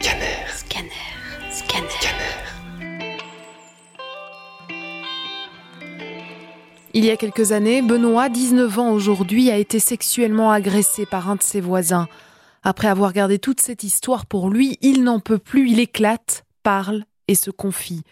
Scanner. 0.00 0.46
Scanner. 0.54 0.90
Scanner. 1.50 1.88
Il 6.94 7.04
y 7.04 7.10
a 7.10 7.16
quelques 7.16 7.50
années, 7.50 7.82
Benoît, 7.82 8.28
19 8.28 8.78
ans 8.78 8.92
aujourd'hui, 8.92 9.50
a 9.50 9.56
été 9.56 9.80
sexuellement 9.80 10.52
agressé 10.52 11.04
par 11.04 11.28
un 11.28 11.36
de 11.36 11.42
ses 11.42 11.60
voisins. 11.60 12.06
Après 12.62 12.86
avoir 12.86 13.12
gardé 13.12 13.40
toute 13.40 13.60
cette 13.60 13.82
histoire 13.82 14.26
pour 14.26 14.50
lui, 14.50 14.78
il 14.82 15.02
n'en 15.02 15.18
peut 15.18 15.38
plus, 15.38 15.70
il 15.70 15.80
éclate, 15.80 16.44
parle 16.62 17.04
et 17.26 17.34
se 17.34 17.50
confie. 17.50 18.02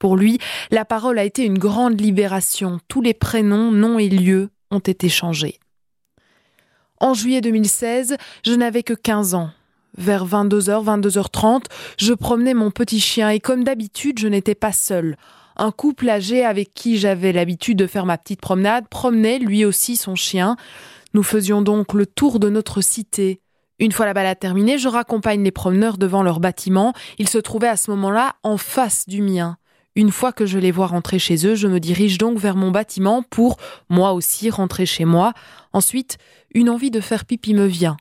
Pour 0.00 0.16
lui, 0.16 0.38
la 0.72 0.84
parole 0.84 1.20
a 1.20 1.24
été 1.24 1.44
une 1.44 1.58
grande 1.58 2.00
libération. 2.00 2.80
Tous 2.88 3.00
les 3.00 3.14
prénoms, 3.14 3.70
noms 3.70 3.98
et 3.98 4.08
lieux 4.08 4.50
ont 4.72 4.78
été 4.80 5.08
changés. 5.08 5.60
En 7.00 7.14
juillet 7.14 7.40
2016, 7.40 8.16
je 8.44 8.52
n'avais 8.54 8.82
que 8.82 8.94
15 8.94 9.34
ans. 9.34 9.50
Vers 9.98 10.24
22h, 10.24 10.84
22h30, 10.84 11.64
je 11.98 12.14
promenais 12.14 12.54
mon 12.54 12.70
petit 12.70 13.00
chien 13.00 13.30
et 13.30 13.40
comme 13.40 13.64
d'habitude, 13.64 14.20
je 14.20 14.28
n'étais 14.28 14.54
pas 14.54 14.70
seule. 14.72 15.16
Un 15.56 15.72
couple 15.72 16.08
âgé 16.08 16.44
avec 16.44 16.72
qui 16.72 16.98
j'avais 16.98 17.32
l'habitude 17.32 17.78
de 17.78 17.86
faire 17.88 18.06
ma 18.06 18.16
petite 18.16 18.40
promenade 18.40 18.86
promenait 18.88 19.40
lui 19.40 19.64
aussi 19.64 19.96
son 19.96 20.14
chien. 20.14 20.56
Nous 21.14 21.24
faisions 21.24 21.62
donc 21.62 21.94
le 21.94 22.06
tour 22.06 22.38
de 22.38 22.48
notre 22.48 22.80
cité. 22.80 23.40
Une 23.80 23.90
fois 23.90 24.06
la 24.06 24.14
balade 24.14 24.38
terminée, 24.38 24.78
je 24.78 24.88
raccompagne 24.88 25.42
les 25.42 25.50
promeneurs 25.50 25.98
devant 25.98 26.22
leur 26.22 26.38
bâtiment. 26.38 26.92
Ils 27.18 27.28
se 27.28 27.38
trouvaient 27.38 27.66
à 27.66 27.76
ce 27.76 27.90
moment-là 27.90 28.36
en 28.44 28.56
face 28.56 29.08
du 29.08 29.20
mien. 29.20 29.56
Une 29.96 30.12
fois 30.12 30.30
que 30.30 30.46
je 30.46 30.60
les 30.60 30.70
vois 30.70 30.86
rentrer 30.86 31.18
chez 31.18 31.44
eux, 31.44 31.56
je 31.56 31.66
me 31.66 31.80
dirige 31.80 32.18
donc 32.18 32.38
vers 32.38 32.54
mon 32.54 32.70
bâtiment 32.70 33.24
pour, 33.24 33.56
moi 33.88 34.12
aussi, 34.12 34.48
rentrer 34.48 34.86
chez 34.86 35.04
moi. 35.04 35.32
Ensuite, 35.72 36.18
une 36.54 36.70
envie 36.70 36.92
de 36.92 37.00
faire 37.00 37.24
pipi 37.24 37.52
me 37.52 37.66
vient. 37.66 37.96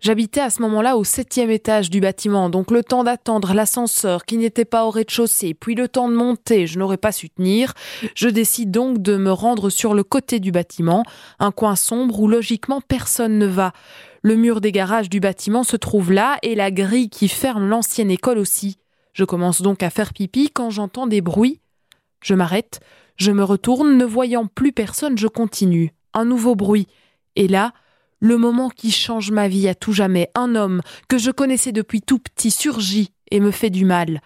J'habitais 0.00 0.40
à 0.40 0.50
ce 0.50 0.60
moment-là 0.62 0.96
au 0.96 1.04
septième 1.04 1.50
étage 1.50 1.88
du 1.88 2.00
bâtiment, 2.00 2.50
donc 2.50 2.70
le 2.70 2.84
temps 2.84 3.02
d'attendre 3.02 3.54
l'ascenseur 3.54 4.24
qui 4.24 4.36
n'était 4.36 4.66
pas 4.66 4.84
au 4.84 4.90
rez-de-chaussée, 4.90 5.54
puis 5.54 5.74
le 5.74 5.88
temps 5.88 6.08
de 6.08 6.14
monter, 6.14 6.66
je 6.66 6.78
n'aurais 6.78 6.98
pas 6.98 7.12
su 7.12 7.30
tenir. 7.30 7.72
Je 8.14 8.28
décide 8.28 8.70
donc 8.70 9.00
de 9.00 9.16
me 9.16 9.32
rendre 9.32 9.70
sur 9.70 9.94
le 9.94 10.04
côté 10.04 10.38
du 10.38 10.52
bâtiment, 10.52 11.02
un 11.38 11.50
coin 11.50 11.76
sombre 11.76 12.20
où 12.20 12.28
logiquement 12.28 12.80
personne 12.80 13.38
ne 13.38 13.46
va. 13.46 13.72
Le 14.22 14.36
mur 14.36 14.60
des 14.60 14.72
garages 14.72 15.08
du 15.08 15.20
bâtiment 15.20 15.62
se 15.62 15.76
trouve 15.76 16.12
là 16.12 16.36
et 16.42 16.54
la 16.54 16.70
grille 16.70 17.08
qui 17.08 17.28
ferme 17.28 17.68
l'ancienne 17.68 18.10
école 18.10 18.38
aussi. 18.38 18.76
Je 19.14 19.24
commence 19.24 19.62
donc 19.62 19.82
à 19.82 19.88
faire 19.88 20.12
pipi 20.12 20.50
quand 20.50 20.68
j'entends 20.68 21.06
des 21.06 21.22
bruits. 21.22 21.60
Je 22.22 22.34
m'arrête, 22.34 22.80
je 23.16 23.32
me 23.32 23.44
retourne, 23.44 23.96
ne 23.96 24.04
voyant 24.04 24.46
plus 24.46 24.72
personne, 24.72 25.16
je 25.16 25.26
continue. 25.26 25.94
Un 26.12 26.26
nouveau 26.26 26.54
bruit. 26.54 26.86
Et 27.34 27.48
là, 27.48 27.72
le 28.20 28.38
moment 28.38 28.70
qui 28.70 28.90
change 28.90 29.30
ma 29.30 29.48
vie 29.48 29.68
à 29.68 29.74
tout 29.74 29.92
jamais, 29.92 30.30
un 30.34 30.54
homme 30.54 30.80
que 31.08 31.18
je 31.18 31.30
connaissais 31.30 31.72
depuis 31.72 32.02
tout 32.02 32.18
petit 32.18 32.50
surgit 32.50 33.12
et 33.30 33.40
me 33.40 33.50
fait 33.50 33.70
du 33.70 33.84
mal. 33.84 34.20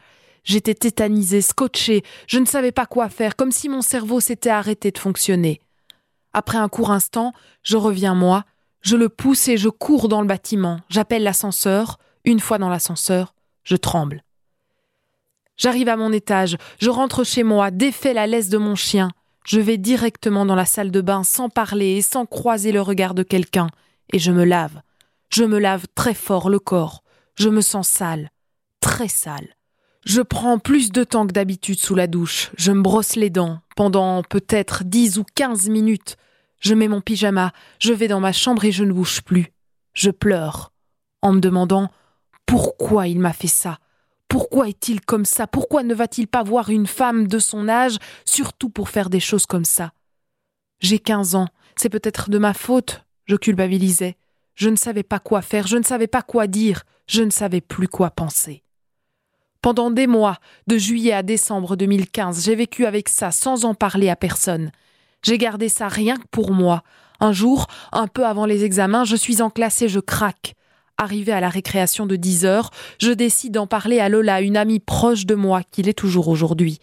J'étais 0.44 0.74
tétanisée, 0.74 1.42
scotchée, 1.42 2.02
je 2.27 2.38
ne 2.38 2.47
savais 2.47 2.72
pas 2.72 2.86
quoi 2.86 3.08
faire, 3.08 3.36
comme 3.36 3.52
si 3.52 3.69
mon 3.69 3.82
cerveau 3.82 4.20
s'était 4.20 4.50
arrêté 4.50 4.91
de 4.91 4.98
fonctionner. 4.98 5.60
Après 6.32 6.58
un 6.58 6.69
court 6.69 6.92
instant, 6.92 7.32
je 7.62 7.77
reviens 7.77 8.14
moi, 8.14 8.44
je 8.80 8.97
le 8.97 9.08
pousse 9.08 9.48
et 9.48 9.56
je 9.56 9.69
cours 9.69 10.08
dans 10.08 10.22
le 10.22 10.27
bâtiment, 10.27 10.80
j'appelle 10.88 11.22
l'ascenseur, 11.22 11.98
une 12.25 12.41
fois 12.41 12.58
dans 12.58 12.69
l'ascenseur, 12.69 13.34
je 13.64 13.77
tremble. 13.77 14.22
J'arrive 15.56 15.88
à 15.88 15.97
mon 15.97 16.12
étage, 16.12 16.56
je 16.78 16.88
rentre 16.88 17.22
chez 17.22 17.42
moi, 17.42 17.70
défais 17.70 18.14
la 18.14 18.27
laisse 18.27 18.48
de 18.48 18.56
mon 18.56 18.75
chien. 18.75 19.10
Je 19.50 19.58
vais 19.58 19.78
directement 19.78 20.46
dans 20.46 20.54
la 20.54 20.64
salle 20.64 20.92
de 20.92 21.00
bain 21.00 21.24
sans 21.24 21.48
parler 21.48 21.96
et 21.96 22.02
sans 22.02 22.24
croiser 22.24 22.70
le 22.70 22.80
regard 22.80 23.14
de 23.14 23.24
quelqu'un, 23.24 23.66
et 24.12 24.20
je 24.20 24.30
me 24.30 24.44
lave. 24.44 24.80
Je 25.28 25.42
me 25.42 25.58
lave 25.58 25.86
très 25.96 26.14
fort 26.14 26.50
le 26.50 26.60
corps. 26.60 27.02
Je 27.34 27.48
me 27.48 27.60
sens 27.60 27.88
sale, 27.88 28.30
très 28.78 29.08
sale. 29.08 29.56
Je 30.06 30.22
prends 30.22 30.60
plus 30.60 30.92
de 30.92 31.02
temps 31.02 31.26
que 31.26 31.32
d'habitude 31.32 31.80
sous 31.80 31.96
la 31.96 32.06
douche. 32.06 32.52
Je 32.56 32.70
me 32.70 32.80
brosse 32.80 33.16
les 33.16 33.28
dents 33.28 33.58
pendant 33.75 34.22
peut-être 34.22 34.84
dix 34.84 35.19
ou 35.19 35.25
quinze 35.34 35.69
minutes. 35.69 36.16
Je 36.60 36.75
mets 36.75 36.86
mon 36.86 37.00
pyjama, 37.00 37.52
je 37.80 37.92
vais 37.92 38.06
dans 38.06 38.20
ma 38.20 38.32
chambre 38.32 38.64
et 38.64 38.70
je 38.70 38.84
ne 38.84 38.92
bouge 38.92 39.22
plus. 39.22 39.52
Je 39.94 40.12
pleure, 40.12 40.70
en 41.22 41.32
me 41.32 41.41
demandant 41.41 41.91
pourquoi 42.46 43.08
il 43.08 43.19
m'a 43.19 43.32
fait 43.32 43.48
ça. 43.48 43.80
Pourquoi 44.30 44.68
est-il 44.68 45.00
comme 45.00 45.24
ça? 45.24 45.48
Pourquoi 45.48 45.82
ne 45.82 45.92
va-t-il 45.92 46.28
pas 46.28 46.44
voir 46.44 46.70
une 46.70 46.86
femme 46.86 47.26
de 47.26 47.41
son 47.41 47.68
âge, 47.68 47.96
surtout 48.24 48.70
pour 48.70 48.88
faire 48.88 49.10
des 49.10 49.18
choses 49.18 49.44
comme 49.44 49.64
ça? 49.64 49.92
J'ai 50.78 51.00
quinze 51.00 51.34
ans, 51.34 51.48
c'est 51.74 51.88
peut-être 51.88 52.30
de 52.30 52.38
ma 52.38 52.54
faute, 52.54 53.04
je 53.26 53.34
culpabilisais. 53.34 54.16
Je 54.54 54.69
ne 54.69 54.76
savais 54.76 55.02
pas 55.02 55.19
quoi 55.19 55.42
faire, 55.42 55.66
je 55.66 55.76
ne 55.76 55.82
savais 55.82 56.06
pas 56.06 56.22
quoi 56.22 56.46
dire, 56.46 56.84
je 57.08 57.22
ne 57.22 57.30
savais 57.30 57.60
plus 57.60 57.88
quoi 57.88 58.10
penser. 58.10 58.62
Pendant 59.62 59.90
des 59.90 60.06
mois, 60.06 60.38
de 60.69 60.78
juillet 60.78 61.12
à 61.12 61.24
décembre 61.24 61.74
2015, 61.74 62.44
j'ai 62.44 62.54
vécu 62.54 62.86
avec 62.86 63.08
ça 63.08 63.32
sans 63.32 63.64
en 63.64 63.74
parler 63.74 64.10
à 64.10 64.16
personne. 64.16 64.70
J'ai 65.24 65.38
gardé 65.38 65.69
ça 65.69 65.88
rien 65.88 66.16
que 66.16 66.28
pour 66.30 66.52
moi. 66.52 66.84
Un 67.19 67.32
jour, 67.32 67.66
un 67.90 68.06
peu 68.06 68.24
avant 68.24 68.46
les 68.46 68.62
examens, 68.62 69.02
je 69.02 69.16
suis 69.16 69.42
en 69.42 69.50
classe 69.50 69.82
et 69.82 69.88
je 69.88 69.98
craque. 69.98 70.54
Arrivé 71.00 71.33
à 71.33 71.41
la 71.41 71.49
récréation 71.49 72.05
de 72.05 72.15
10 72.15 72.44
heures, 72.44 72.71
je 72.99 73.11
décide 73.11 73.55
d'en 73.55 73.66
parler 73.66 74.00
à 74.00 74.11
Lola, 74.11 74.43
une 74.43 74.59
amie 74.59 74.81
proche 74.81 75.25
de 75.25 75.34
moi, 75.34 75.62
qui 75.71 75.83
l'est 75.83 75.94
toujours 75.94 76.28
aujourd'hui. 76.28 76.78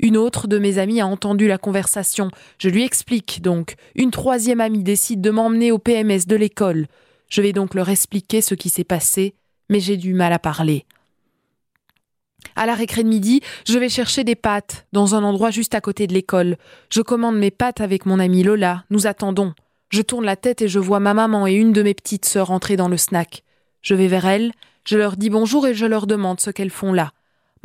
Une 0.00 0.16
autre 0.16 0.48
de 0.48 0.58
mes 0.58 0.78
amies 0.78 1.00
a 1.00 1.06
entendu 1.06 1.46
la 1.46 1.58
conversation. 1.58 2.32
Je 2.58 2.68
lui 2.68 2.82
explique 2.82 3.40
donc. 3.40 3.76
Une 3.94 4.10
troisième 4.10 4.60
amie 4.60 4.82
décide 4.82 5.20
de 5.20 5.30
m'emmener 5.30 5.70
au 5.70 5.78
PMS 5.78 6.26
de 6.26 6.34
l'école. 6.34 6.88
Je 7.28 7.40
vais 7.40 7.52
donc 7.52 7.74
leur 7.74 7.88
expliquer 7.88 8.40
ce 8.40 8.56
qui 8.56 8.68
s'est 8.68 8.82
passé, 8.82 9.36
mais 9.70 9.78
j'ai 9.78 9.96
du 9.96 10.12
mal 10.12 10.32
à 10.32 10.40
parler. 10.40 10.84
À 12.56 12.66
la 12.66 12.74
récré 12.74 13.04
de 13.04 13.08
midi, 13.08 13.42
je 13.64 13.78
vais 13.78 13.88
chercher 13.88 14.24
des 14.24 14.34
pâtes 14.34 14.88
dans 14.92 15.14
un 15.14 15.22
endroit 15.22 15.52
juste 15.52 15.76
à 15.76 15.80
côté 15.80 16.08
de 16.08 16.14
l'école. 16.14 16.56
Je 16.90 17.00
commande 17.00 17.38
mes 17.38 17.52
pâtes 17.52 17.80
avec 17.80 18.06
mon 18.06 18.18
amie 18.18 18.42
Lola. 18.42 18.82
Nous 18.90 19.06
attendons. 19.06 19.54
Je 19.90 20.02
tourne 20.02 20.24
la 20.24 20.34
tête 20.34 20.62
et 20.62 20.68
je 20.68 20.80
vois 20.80 20.98
ma 20.98 21.14
maman 21.14 21.46
et 21.46 21.52
une 21.52 21.72
de 21.72 21.84
mes 21.84 21.94
petites 21.94 22.24
sœurs 22.24 22.50
entrer 22.50 22.74
dans 22.74 22.88
le 22.88 22.96
snack. 22.96 23.44
Je 23.82 23.94
vais 23.94 24.06
vers 24.06 24.26
elles, 24.26 24.52
je 24.84 24.96
leur 24.96 25.16
dis 25.16 25.28
bonjour 25.28 25.66
et 25.66 25.74
je 25.74 25.86
leur 25.86 26.06
demande 26.06 26.40
ce 26.40 26.50
qu'elles 26.50 26.70
font 26.70 26.92
là. 26.92 27.12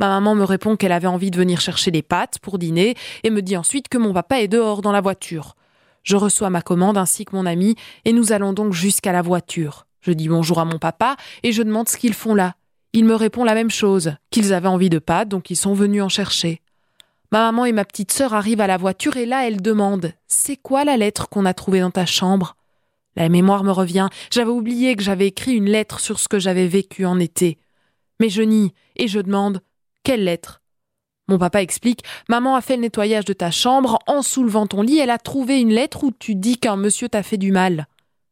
Ma 0.00 0.08
maman 0.08 0.34
me 0.34 0.44
répond 0.44 0.76
qu'elle 0.76 0.92
avait 0.92 1.06
envie 1.06 1.30
de 1.30 1.36
venir 1.36 1.60
chercher 1.60 1.90
des 1.90 2.02
pâtes 2.02 2.38
pour 2.40 2.58
dîner 2.58 2.96
et 3.22 3.30
me 3.30 3.40
dit 3.40 3.56
ensuite 3.56 3.88
que 3.88 3.98
mon 3.98 4.12
papa 4.12 4.40
est 4.40 4.48
dehors 4.48 4.82
dans 4.82 4.92
la 4.92 5.00
voiture. 5.00 5.56
Je 6.02 6.16
reçois 6.16 6.50
ma 6.50 6.62
commande 6.62 6.98
ainsi 6.98 7.24
que 7.24 7.36
mon 7.36 7.46
ami 7.46 7.76
et 8.04 8.12
nous 8.12 8.32
allons 8.32 8.52
donc 8.52 8.72
jusqu'à 8.72 9.12
la 9.12 9.22
voiture. 9.22 9.86
Je 10.00 10.12
dis 10.12 10.28
bonjour 10.28 10.58
à 10.58 10.64
mon 10.64 10.78
papa 10.78 11.16
et 11.42 11.52
je 11.52 11.62
demande 11.62 11.88
ce 11.88 11.96
qu'ils 11.96 12.14
font 12.14 12.34
là. 12.34 12.54
Il 12.92 13.04
me 13.04 13.14
répond 13.14 13.44
la 13.44 13.54
même 13.54 13.70
chose, 13.70 14.14
qu'ils 14.30 14.52
avaient 14.52 14.68
envie 14.68 14.90
de 14.90 14.98
pâtes 14.98 15.28
donc 15.28 15.50
ils 15.50 15.56
sont 15.56 15.74
venus 15.74 16.02
en 16.02 16.08
chercher. 16.08 16.62
Ma 17.30 17.40
maman 17.40 17.64
et 17.64 17.72
ma 17.72 17.84
petite 17.84 18.12
sœur 18.12 18.34
arrivent 18.34 18.60
à 18.60 18.66
la 18.66 18.76
voiture 18.76 19.16
et 19.16 19.26
là 19.26 19.46
elles 19.46 19.62
demandent 19.62 20.12
C'est 20.26 20.56
quoi 20.56 20.84
la 20.84 20.96
lettre 20.96 21.28
qu'on 21.28 21.44
a 21.44 21.54
trouvée 21.54 21.80
dans 21.80 21.90
ta 21.90 22.06
chambre? 22.06 22.56
La 23.18 23.28
mémoire 23.28 23.64
me 23.64 23.72
revient. 23.72 24.08
J'avais 24.30 24.50
oublié 24.50 24.94
que 24.96 25.02
j'avais 25.02 25.26
écrit 25.26 25.54
une 25.54 25.68
lettre 25.68 26.00
sur 26.00 26.18
ce 26.18 26.28
que 26.28 26.38
j'avais 26.38 26.68
vécu 26.68 27.04
en 27.04 27.18
été. 27.18 27.58
Mais 28.20 28.28
je 28.28 28.42
nie, 28.42 28.72
et 28.96 29.08
je 29.08 29.20
demande 29.20 29.60
Quelle 30.04 30.24
lettre? 30.24 30.62
Mon 31.28 31.36
papa 31.36 31.60
explique 31.60 32.04
Maman 32.28 32.54
a 32.54 32.60
fait 32.60 32.76
le 32.76 32.82
nettoyage 32.82 33.26
de 33.26 33.32
ta 33.32 33.50
chambre. 33.50 33.98
En 34.06 34.22
soulevant 34.22 34.66
ton 34.66 34.82
lit, 34.82 34.98
elle 34.98 35.10
a 35.10 35.18
trouvé 35.18 35.60
une 35.60 35.72
lettre 35.72 36.04
où 36.04 36.10
tu 36.10 36.34
dis 36.34 36.58
qu'un 36.58 36.76
monsieur 36.76 37.08
t'a 37.08 37.22
fait 37.22 37.36
du 37.36 37.52
mal. 37.52 37.86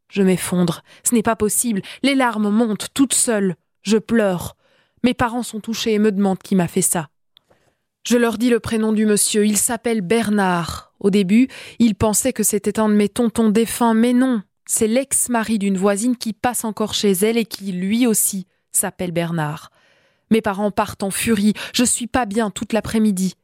Je 0.08 0.22
m'effondre. 0.22 0.82
Ce 1.02 1.14
n'est 1.14 1.22
pas 1.22 1.36
possible. 1.36 1.82
Les 2.02 2.14
larmes 2.14 2.48
montent 2.48 2.88
toutes 2.94 3.14
seules. 3.14 3.56
Je 3.82 3.98
pleure. 3.98 4.56
Mes 5.02 5.14
parents 5.14 5.42
sont 5.42 5.60
touchés 5.60 5.92
et 5.92 5.98
me 5.98 6.12
demandent 6.12 6.42
qui 6.42 6.54
m'a 6.54 6.68
fait 6.68 6.80
ça. 6.82 7.08
Je 8.04 8.16
leur 8.16 8.38
dis 8.38 8.50
le 8.50 8.60
prénom 8.60 8.92
du 8.92 9.04
monsieur. 9.04 9.44
Il 9.44 9.56
s'appelle 9.56 10.00
Bernard. 10.00 10.92
Au 11.00 11.10
début, 11.10 11.48
ils 11.80 11.96
pensaient 11.96 12.32
que 12.32 12.44
c'était 12.44 12.78
un 12.78 12.88
de 12.88 12.94
mes 12.94 13.08
tontons 13.08 13.50
défunts, 13.50 13.94
mais 13.94 14.12
non. 14.12 14.42
C'est 14.66 14.88
l'ex-mari 14.88 15.58
d'une 15.58 15.78
voisine 15.78 16.16
qui 16.16 16.32
passe 16.32 16.64
encore 16.64 16.92
chez 16.92 17.12
elle 17.12 17.38
et 17.38 17.44
qui, 17.44 17.70
lui 17.70 18.06
aussi, 18.06 18.46
s'appelle 18.72 19.12
Bernard. 19.12 19.70
Mes 20.30 20.40
parents 20.40 20.72
partent 20.72 21.04
en 21.04 21.12
furie. 21.12 21.54
Je 21.72 21.84
suis 21.84 22.08
pas 22.08 22.26
bien 22.26 22.50
toute 22.50 22.72
l'après-midi. 22.72 23.34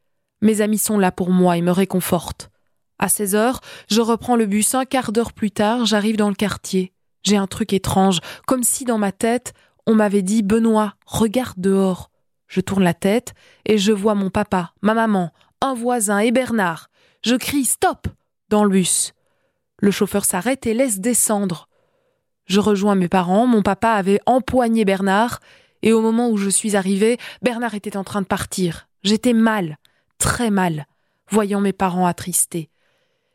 Mes 0.41 0.61
amis 0.61 0.79
sont 0.79 0.99
là 0.99 1.13
pour 1.13 1.31
moi 1.31 1.57
et 1.57 1.63
me 1.63 1.71
réconfortent. 1.71 2.51
À 2.99 3.09
16 3.09 3.37
heures, 3.37 3.61
je 3.89 4.01
reprends 4.01 4.35
le 4.35 4.47
bus. 4.47 4.75
Un 4.75 4.85
quart 4.85 5.13
d'heure 5.13 5.33
plus 5.33 5.53
tard, 5.53 5.87
j'arrive 5.87 6.17
dans 6.17 6.29
le 6.29 6.35
quartier. 6.35 6.93
J'ai 7.23 7.37
un 7.37 7.47
truc 7.47 7.73
étrange, 7.73 8.19
comme 8.49 8.65
si 8.65 8.85
dans 8.85 8.99
ma 8.99 9.13
tête, 9.13 9.53
on 9.87 9.95
m'avait 9.95 10.23
dit 10.23 10.43
Benoît, 10.43 10.95
regarde 11.07 11.59
dehors. 11.59 12.11
Je 12.49 12.61
tourne 12.61 12.83
la 12.83 12.95
tête 12.95 13.33
et 13.65 13.79
je 13.79 13.93
vois 13.93 14.15
mon 14.17 14.29
papa, 14.29 14.75
ma 14.83 14.95
maman, 14.95 15.33
un 15.61 15.75
voisin 15.75 16.19
et 16.19 16.33
Bernard. 16.33 16.91
Je 17.25 17.37
crie 17.37 17.65
Stop 17.65 18.09
dans 18.49 18.65
le 18.65 18.71
bus. 18.71 19.13
Le 19.83 19.91
chauffeur 19.91 20.25
s'arrête 20.25 20.65
et 20.65 20.75
laisse 20.75 21.01
descendre. 21.01 21.69
Je 22.47 22.61
rejoins 22.61 22.95
mes 22.95 23.09
parents, 23.09 23.49
mon 23.49 23.63
papa 23.63 23.91
avait 23.91 24.21
empoigné 24.27 24.85
Bernard, 24.85 25.41
et 25.83 25.93
au 25.93 26.01
moment 26.01 26.31
où 26.31 26.37
je 26.37 26.49
suis 26.49 26.77
arrivée, 26.77 27.19
Bernard 27.43 27.75
était 27.75 27.97
en 27.97 28.05
train 28.05 28.23
de 28.23 28.27
partir. 28.27 28.87
J'étais 29.03 29.33
mal, 29.33 29.79
très 30.19 30.51
mal, 30.51 30.87
voyant 31.29 31.61
mes 31.61 31.73
parents 31.73 32.07
attristés. 32.07 32.71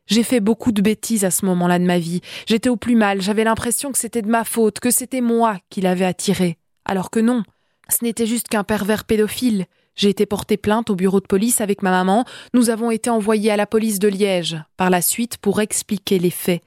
J'ai 0.06 0.24
fait 0.24 0.40
beaucoup 0.40 0.72
de 0.72 0.82
bêtises 0.82 1.26
à 1.26 1.32
ce 1.32 1.46
moment-là 1.46 1.80
de 1.80 1.84
ma 1.84 2.00
vie. 2.00 2.22
J'étais 2.46 2.70
au 2.70 2.78
plus 2.78 2.96
mal, 2.96 3.22
j'avais 3.22 3.44
l'impression 3.44 3.92
que 3.92 3.98
c'était 3.98 4.22
de 4.22 4.30
ma 4.30 4.46
faute, 4.46 4.80
que 4.80 4.90
c'était 4.90 5.20
moi 5.20 5.58
qui 5.70 5.82
l'avais 5.82 6.06
attiré. 6.06 6.58
Alors 6.86 7.12
que 7.12 7.20
non, 7.20 7.44
Ce 7.90 8.06
n'était 8.06 8.26
juste 8.26 8.48
qu'un 8.48 8.64
pervers 8.64 9.04
pédophile. 9.04 9.66
J'ai 9.98 10.10
été 10.10 10.26
porté 10.28 10.58
plainte 10.58 10.92
au 10.92 10.96
bureau 10.96 11.20
de 11.20 11.26
police 11.26 11.60
avec 11.60 11.82
ma 11.82 11.90
maman. 11.90 12.24
Nous 12.54 12.70
avons 12.70 12.92
été 12.92 13.10
envoyés 13.10 13.52
à 13.52 13.58
la 13.58 13.66
police 13.66 14.00
de 14.00 14.08
Liège 14.08 14.58
par 14.78 14.92
la 14.92 15.02
suite 15.02 15.38
pour 15.38 15.60
expliquer 15.60 16.20
les 16.20 16.30
faits. 16.30 16.62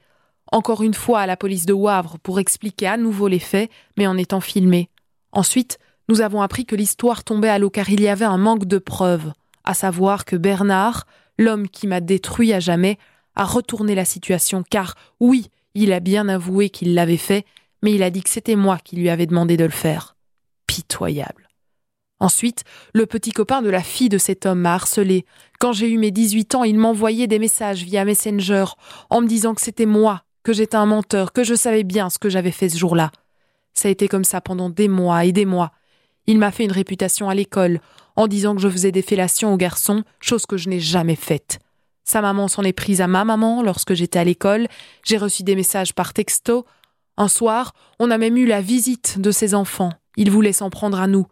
Encore 0.51 0.83
une 0.83 0.93
fois 0.93 1.21
à 1.21 1.25
la 1.25 1.37
police 1.37 1.65
de 1.65 1.73
Wavre 1.73 2.19
pour 2.19 2.39
expliquer 2.39 2.87
à 2.87 2.97
nouveau 2.97 3.29
les 3.29 3.39
faits, 3.39 3.71
mais 3.97 4.05
en 4.05 4.17
étant 4.17 4.41
filmé. 4.41 4.89
Ensuite, 5.31 5.79
nous 6.09 6.19
avons 6.19 6.41
appris 6.41 6.65
que 6.65 6.75
l'histoire 6.75 7.23
tombait 7.23 7.47
à 7.47 7.57
l'eau 7.57 7.69
car 7.69 7.89
il 7.89 8.01
y 8.01 8.09
avait 8.09 8.25
un 8.25 8.37
manque 8.37 8.65
de 8.65 8.77
preuves, 8.77 9.31
à 9.63 9.73
savoir 9.73 10.25
que 10.25 10.35
Bernard, 10.35 11.05
l'homme 11.39 11.69
qui 11.69 11.87
m'a 11.87 12.01
détruit 12.01 12.51
à 12.51 12.59
jamais, 12.59 12.97
a 13.35 13.45
retourné 13.45 13.95
la 13.95 14.03
situation 14.03 14.61
car, 14.69 14.95
oui, 15.21 15.47
il 15.73 15.93
a 15.93 16.01
bien 16.01 16.27
avoué 16.27 16.69
qu'il 16.69 16.95
l'avait 16.95 17.15
fait, 17.15 17.45
mais 17.81 17.93
il 17.93 18.03
a 18.03 18.09
dit 18.09 18.23
que 18.23 18.29
c'était 18.29 18.57
moi 18.57 18.77
qui 18.83 18.97
lui 18.97 19.09
avais 19.09 19.25
demandé 19.25 19.55
de 19.55 19.63
le 19.63 19.71
faire. 19.71 20.17
Pitoyable. 20.67 21.50
Ensuite, 22.21 22.65
le 22.93 23.07
petit 23.07 23.31
copain 23.31 23.63
de 23.63 23.69
la 23.71 23.81
fille 23.81 24.07
de 24.07 24.19
cet 24.19 24.45
homme 24.45 24.59
m'a 24.59 24.75
harcelé. 24.75 25.25
Quand 25.59 25.73
j'ai 25.73 25.89
eu 25.89 25.97
mes 25.97 26.11
18 26.11 26.53
ans, 26.53 26.63
il 26.63 26.77
m'envoyait 26.77 27.25
des 27.25 27.39
messages 27.39 27.83
via 27.83 28.05
Messenger 28.05 28.65
en 29.09 29.21
me 29.21 29.27
disant 29.27 29.55
que 29.55 29.61
c'était 29.61 29.87
moi, 29.87 30.21
que 30.43 30.53
j'étais 30.53 30.77
un 30.77 30.85
menteur, 30.85 31.33
que 31.33 31.43
je 31.43 31.55
savais 31.55 31.83
bien 31.83 32.11
ce 32.11 32.19
que 32.19 32.29
j'avais 32.29 32.51
fait 32.51 32.69
ce 32.69 32.77
jour-là. 32.77 33.11
Ça 33.73 33.87
a 33.87 33.91
été 33.91 34.07
comme 34.07 34.23
ça 34.23 34.39
pendant 34.39 34.69
des 34.69 34.87
mois 34.87 35.25
et 35.25 35.31
des 35.31 35.45
mois. 35.45 35.71
Il 36.27 36.37
m'a 36.37 36.51
fait 36.51 36.63
une 36.63 36.71
réputation 36.71 37.27
à 37.27 37.33
l'école 37.33 37.79
en 38.15 38.27
disant 38.27 38.53
que 38.53 38.61
je 38.61 38.69
faisais 38.69 38.91
des 38.91 39.01
fellations 39.01 39.51
aux 39.51 39.57
garçons, 39.57 40.03
chose 40.19 40.45
que 40.45 40.57
je 40.57 40.69
n'ai 40.69 40.79
jamais 40.79 41.15
faite. 41.15 41.57
Sa 42.03 42.21
maman 42.21 42.47
s'en 42.47 42.61
est 42.61 42.71
prise 42.71 43.01
à 43.01 43.07
ma 43.07 43.25
maman 43.25 43.63
lorsque 43.63 43.95
j'étais 43.95 44.19
à 44.19 44.23
l'école. 44.23 44.67
J'ai 45.03 45.17
reçu 45.17 45.41
des 45.41 45.55
messages 45.55 45.95
par 45.95 46.13
texto. 46.13 46.67
Un 47.17 47.27
soir, 47.27 47.73
on 47.99 48.11
a 48.11 48.19
même 48.19 48.37
eu 48.37 48.45
la 48.45 48.61
visite 48.61 49.17
de 49.17 49.31
ses 49.31 49.55
enfants. 49.55 49.93
Il 50.17 50.29
voulait 50.29 50.53
s'en 50.53 50.69
prendre 50.69 50.99
à 50.99 51.07
nous. 51.07 51.25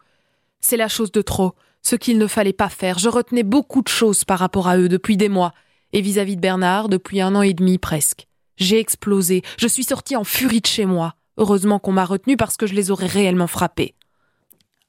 C'est 0.61 0.77
la 0.77 0.88
chose 0.88 1.11
de 1.11 1.21
trop, 1.21 1.53
ce 1.81 1.95
qu'il 1.95 2.17
ne 2.17 2.27
fallait 2.27 2.53
pas 2.53 2.69
faire. 2.69 3.00
Je 3.00 3.09
retenais 3.09 3.44
beaucoup 3.44 3.81
de 3.81 3.88
choses 3.88 4.23
par 4.23 4.39
rapport 4.39 4.67
à 4.67 4.77
eux 4.77 4.89
depuis 4.89 5.17
des 5.17 5.29
mois, 5.29 5.53
et 5.94 6.01
vis-à-vis 6.01 6.35
de 6.35 6.41
Bernard 6.41 6.89
depuis 6.89 7.21
un 7.21 7.35
an 7.35 7.41
et 7.41 7.53
demi 7.53 7.77
presque. 7.77 8.27
J'ai 8.57 8.79
explosé, 8.79 9.41
je 9.57 9.67
suis 9.67 9.83
sortie 9.85 10.15
en 10.15 10.23
furie 10.23 10.61
de 10.61 10.67
chez 10.67 10.85
moi. 10.85 11.15
Heureusement 11.38 11.79
qu'on 11.79 11.94
m'a 11.94 12.03
retenu 12.03 12.35
parce 12.35 12.57
que 12.57 12.67
je 12.67 12.73
les 12.73 12.91
aurais 12.91 13.07
réellement 13.07 13.47
frappés. 13.47 13.95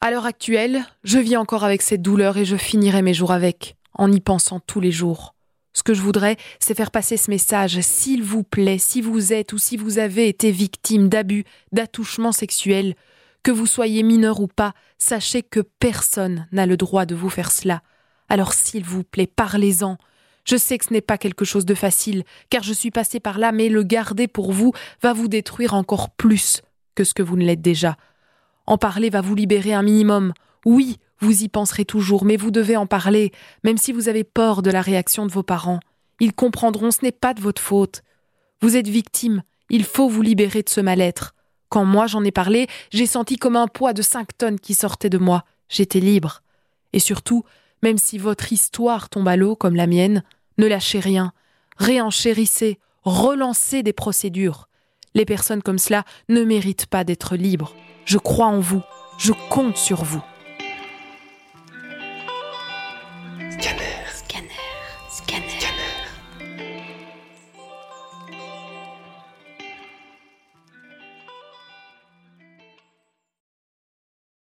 À 0.00 0.10
l'heure 0.10 0.26
actuelle, 0.26 0.84
je 1.04 1.18
vis 1.18 1.36
encore 1.36 1.62
avec 1.62 1.82
cette 1.82 2.02
douleur 2.02 2.36
et 2.36 2.44
je 2.44 2.56
finirai 2.56 3.02
mes 3.02 3.14
jours 3.14 3.30
avec, 3.30 3.76
en 3.94 4.10
y 4.10 4.18
pensant 4.18 4.58
tous 4.58 4.80
les 4.80 4.90
jours. 4.90 5.36
Ce 5.72 5.84
que 5.84 5.94
je 5.94 6.02
voudrais, 6.02 6.36
c'est 6.58 6.74
faire 6.74 6.90
passer 6.90 7.16
ce 7.16 7.30
message. 7.30 7.80
S'il 7.80 8.24
vous 8.24 8.42
plaît, 8.42 8.78
si 8.78 9.00
vous 9.00 9.32
êtes 9.32 9.52
ou 9.52 9.58
si 9.58 9.76
vous 9.76 9.98
avez 9.98 10.28
été 10.28 10.50
victime 10.50 11.08
d'abus, 11.08 11.44
d'attouchements 11.70 12.32
sexuels, 12.32 12.96
que 13.42 13.50
vous 13.50 13.66
soyez 13.66 14.02
mineur 14.02 14.40
ou 14.40 14.46
pas, 14.46 14.74
sachez 14.98 15.42
que 15.42 15.60
personne 15.60 16.46
n'a 16.52 16.66
le 16.66 16.76
droit 16.76 17.06
de 17.06 17.14
vous 17.14 17.30
faire 17.30 17.50
cela. 17.50 17.82
Alors 18.28 18.52
s'il 18.52 18.84
vous 18.84 19.04
plaît, 19.04 19.26
parlez-en. 19.26 19.96
Je 20.44 20.56
sais 20.56 20.78
que 20.78 20.86
ce 20.86 20.92
n'est 20.92 21.00
pas 21.00 21.18
quelque 21.18 21.44
chose 21.44 21.66
de 21.66 21.74
facile, 21.74 22.24
car 22.48 22.62
je 22.62 22.72
suis 22.72 22.90
passé 22.90 23.20
par 23.20 23.38
là, 23.38 23.52
mais 23.52 23.68
le 23.68 23.82
garder 23.82 24.28
pour 24.28 24.52
vous 24.52 24.72
va 25.02 25.12
vous 25.12 25.28
détruire 25.28 25.74
encore 25.74 26.10
plus 26.10 26.62
que 26.94 27.04
ce 27.04 27.14
que 27.14 27.22
vous 27.22 27.36
ne 27.36 27.44
l'êtes 27.44 27.62
déjà. 27.62 27.96
En 28.66 28.78
parler 28.78 29.10
va 29.10 29.20
vous 29.20 29.34
libérer 29.34 29.72
un 29.72 29.82
minimum. 29.82 30.32
Oui, 30.64 30.98
vous 31.20 31.42
y 31.42 31.48
penserez 31.48 31.84
toujours, 31.84 32.24
mais 32.24 32.36
vous 32.36 32.50
devez 32.50 32.76
en 32.76 32.86
parler, 32.86 33.32
même 33.64 33.76
si 33.76 33.92
vous 33.92 34.08
avez 34.08 34.24
peur 34.24 34.62
de 34.62 34.70
la 34.70 34.80
réaction 34.80 35.26
de 35.26 35.32
vos 35.32 35.42
parents. 35.42 35.80
Ils 36.20 36.32
comprendront, 36.32 36.90
ce 36.90 37.02
n'est 37.02 37.12
pas 37.12 37.34
de 37.34 37.40
votre 37.40 37.62
faute. 37.62 38.02
Vous 38.62 38.76
êtes 38.76 38.88
victime, 38.88 39.42
il 39.70 39.84
faut 39.84 40.08
vous 40.08 40.22
libérer 40.22 40.62
de 40.62 40.68
ce 40.68 40.80
mal-être. 40.80 41.34
Quand 41.70 41.84
moi 41.84 42.06
j'en 42.06 42.24
ai 42.24 42.32
parlé, 42.32 42.66
j'ai 42.92 43.06
senti 43.06 43.36
comme 43.36 43.56
un 43.56 43.68
poids 43.68 43.94
de 43.94 44.02
cinq 44.02 44.36
tonnes 44.36 44.60
qui 44.60 44.74
sortait 44.74 45.08
de 45.08 45.18
moi. 45.18 45.44
J'étais 45.68 46.00
libre. 46.00 46.42
Et 46.92 46.98
surtout, 46.98 47.44
même 47.82 47.96
si 47.96 48.18
votre 48.18 48.52
histoire 48.52 49.08
tombe 49.08 49.28
à 49.28 49.36
l'eau 49.36 49.56
comme 49.56 49.76
la 49.76 49.86
mienne, 49.86 50.22
ne 50.58 50.66
lâchez 50.66 51.00
rien. 51.00 51.32
Réenchérissez, 51.78 52.78
relancez 53.04 53.82
des 53.82 53.92
procédures. 53.92 54.68
Les 55.14 55.24
personnes 55.24 55.62
comme 55.62 55.78
cela 55.78 56.04
ne 56.28 56.42
méritent 56.42 56.86
pas 56.86 57.04
d'être 57.04 57.36
libres. 57.36 57.74
Je 58.04 58.18
crois 58.18 58.46
en 58.46 58.60
vous. 58.60 58.82
Je 59.18 59.32
compte 59.48 59.76
sur 59.76 60.04
vous. 60.04 60.22